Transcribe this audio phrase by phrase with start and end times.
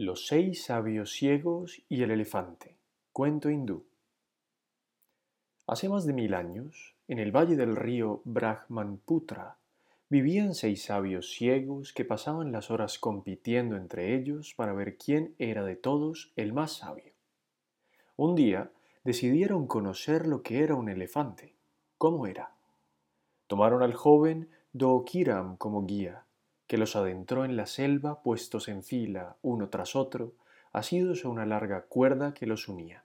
[0.00, 2.76] Los seis sabios ciegos y el elefante.
[3.12, 3.84] Cuento hindú.
[5.66, 9.56] Hace más de mil años, en el valle del río Brahmanputra,
[10.08, 15.64] vivían seis sabios ciegos que pasaban las horas compitiendo entre ellos para ver quién era
[15.64, 17.12] de todos el más sabio.
[18.14, 18.70] Un día
[19.02, 21.56] decidieron conocer lo que era un elefante.
[21.96, 22.52] ¿Cómo era?
[23.48, 26.24] Tomaron al joven Dokiram como guía
[26.68, 30.34] que los adentró en la selva puestos en fila, uno tras otro,
[30.70, 33.04] asidos a una larga cuerda que los unía.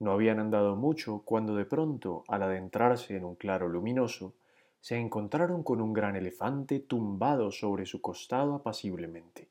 [0.00, 4.34] No habían andado mucho cuando de pronto, al adentrarse en un claro luminoso,
[4.80, 9.48] se encontraron con un gran elefante tumbado sobre su costado apaciblemente.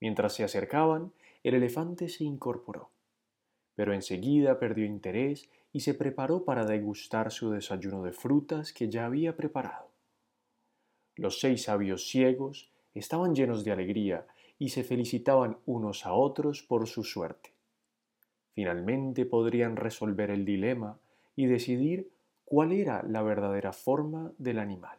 [0.00, 1.12] Mientras se acercaban,
[1.44, 2.90] el elefante se incorporó,
[3.76, 9.06] pero enseguida perdió interés y se preparó para degustar su desayuno de frutas que ya
[9.06, 9.91] había preparado.
[11.16, 14.26] Los seis sabios ciegos estaban llenos de alegría
[14.58, 17.52] y se felicitaban unos a otros por su suerte.
[18.54, 20.98] Finalmente podrían resolver el dilema
[21.34, 22.10] y decidir
[22.44, 24.98] cuál era la verdadera forma del animal.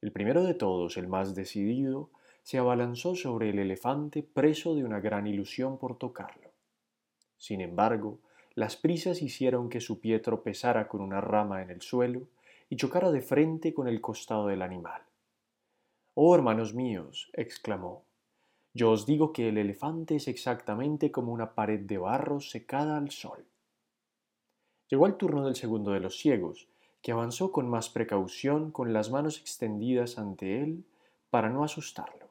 [0.00, 2.10] El primero de todos, el más decidido,
[2.42, 6.52] se abalanzó sobre el elefante preso de una gran ilusión por tocarlo.
[7.36, 8.20] Sin embargo,
[8.54, 12.22] las prisas hicieron que su pie tropezara con una rama en el suelo
[12.70, 15.02] y chocara de frente con el costado del animal.
[16.14, 18.04] Oh hermanos míos, exclamó,
[18.74, 23.10] yo os digo que el elefante es exactamente como una pared de barro secada al
[23.10, 23.46] sol.
[24.88, 26.68] Llegó el turno del segundo de los ciegos,
[27.00, 30.84] que avanzó con más precaución con las manos extendidas ante él
[31.30, 32.28] para no asustarlo.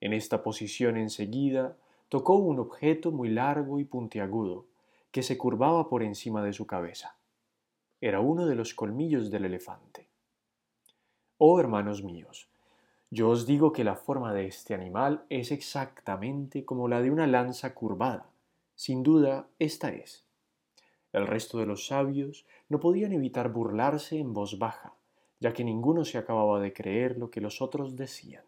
[0.00, 1.76] En esta posición enseguida
[2.08, 4.66] tocó un objeto muy largo y puntiagudo,
[5.10, 7.19] que se curvaba por encima de su cabeza
[8.00, 10.08] era uno de los colmillos del elefante.
[11.38, 12.48] Oh hermanos míos,
[13.10, 17.26] yo os digo que la forma de este animal es exactamente como la de una
[17.26, 18.30] lanza curvada.
[18.76, 20.24] Sin duda, esta es.
[21.12, 24.94] El resto de los sabios no podían evitar burlarse en voz baja,
[25.40, 28.44] ya que ninguno se acababa de creer lo que los otros decían.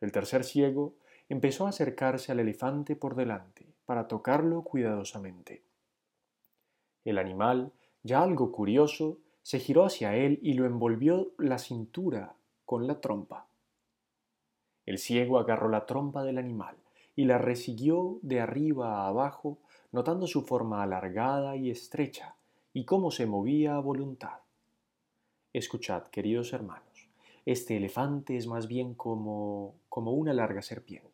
[0.00, 0.94] El tercer ciego
[1.28, 5.62] empezó a acercarse al elefante por delante, para tocarlo cuidadosamente.
[7.04, 7.72] El animal
[8.04, 12.34] ya algo curioso, se giró hacia él y lo envolvió la cintura
[12.64, 13.46] con la trompa.
[14.86, 16.76] El ciego agarró la trompa del animal
[17.16, 19.58] y la resiguió de arriba a abajo,
[19.90, 22.36] notando su forma alargada y estrecha
[22.72, 24.40] y cómo se movía a voluntad.
[25.52, 27.08] Escuchad, queridos hermanos,
[27.46, 31.13] este elefante es más bien como como una larga serpiente.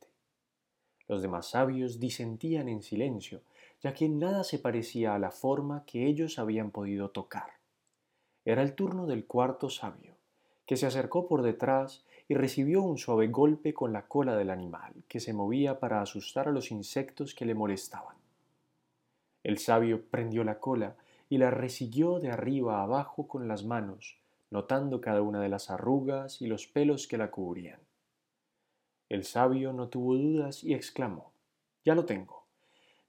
[1.11, 3.41] Los demás sabios disentían en silencio,
[3.83, 7.55] ya que nada se parecía a la forma que ellos habían podido tocar.
[8.45, 10.15] Era el turno del cuarto sabio,
[10.65, 14.93] que se acercó por detrás y recibió un suave golpe con la cola del animal,
[15.09, 18.15] que se movía para asustar a los insectos que le molestaban.
[19.43, 20.95] El sabio prendió la cola
[21.29, 24.17] y la resiguió de arriba a abajo con las manos,
[24.53, 27.81] notando cada una de las arrugas y los pelos que la cubrían.
[29.11, 31.35] El sabio no tuvo dudas y exclamó,
[31.85, 32.41] Ya lo tengo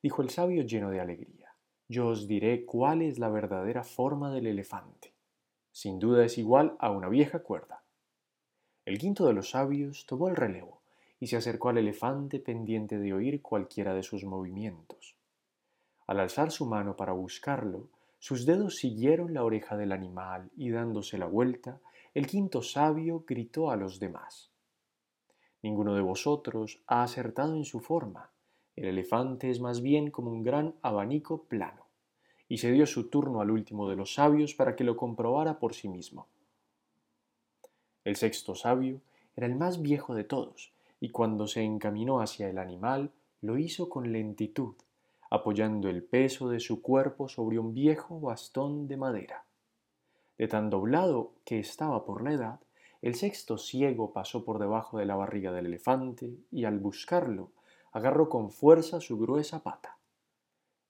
[0.01, 1.53] dijo el sabio lleno de alegría.
[1.87, 5.13] Yo os diré cuál es la verdadera forma del elefante.
[5.71, 7.83] Sin duda es igual a una vieja cuerda.
[8.85, 10.81] El quinto de los sabios tomó el relevo
[11.19, 15.15] y se acercó al elefante pendiente de oír cualquiera de sus movimientos.
[16.07, 17.89] Al alzar su mano para buscarlo,
[18.19, 21.79] sus dedos siguieron la oreja del animal y dándose la vuelta,
[22.13, 24.50] el quinto sabio gritó a los demás.
[25.63, 28.31] Ninguno de vosotros ha acertado en su forma.
[28.75, 31.85] El elefante es más bien como un gran abanico plano,
[32.47, 35.73] y se dio su turno al último de los sabios para que lo comprobara por
[35.73, 36.27] sí mismo.
[38.03, 39.01] El sexto sabio
[39.35, 43.11] era el más viejo de todos, y cuando se encaminó hacia el animal,
[43.41, 44.75] lo hizo con lentitud,
[45.29, 49.45] apoyando el peso de su cuerpo sobre un viejo bastón de madera.
[50.37, 52.59] De tan doblado que estaba por la edad,
[53.01, 57.51] el sexto ciego pasó por debajo de la barriga del elefante y al buscarlo
[57.91, 59.97] agarró con fuerza su gruesa pata.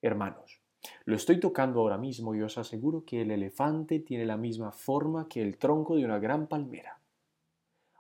[0.02, 0.62] Hermanos,
[1.06, 5.28] lo estoy tocando ahora mismo y os aseguro que el elefante tiene la misma forma
[5.28, 7.00] que el tronco de una gran palmera.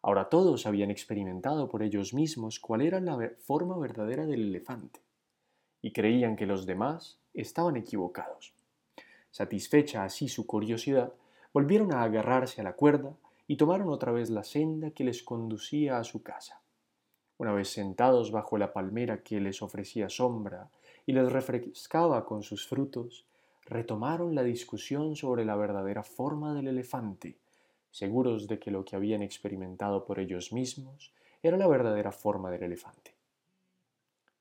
[0.01, 4.99] Ahora todos habían experimentado por ellos mismos cuál era la forma verdadera del elefante,
[5.81, 8.53] y creían que los demás estaban equivocados.
[9.29, 11.13] Satisfecha así su curiosidad,
[11.53, 13.13] volvieron a agarrarse a la cuerda
[13.51, 16.62] y tomaron otra vez la senda que les conducía a su casa.
[17.38, 20.71] Una vez sentados bajo la palmera que les ofrecía sombra
[21.06, 23.25] y les refrescaba con sus frutos,
[23.65, 27.39] retomaron la discusión sobre la verdadera forma del elefante,
[27.89, 31.12] seguros de que lo que habían experimentado por ellos mismos
[31.44, 33.15] era la verdadera forma del elefante.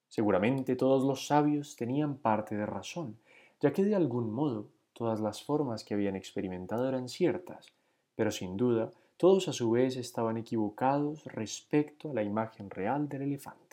[0.08, 3.18] Seguramente todos los sabios tenían parte de razón,
[3.60, 7.72] ya que de algún modo todas las formas que habían experimentado eran ciertas,
[8.20, 13.22] pero sin duda todos a su vez estaban equivocados respecto a la imagen real del
[13.22, 13.69] elefante.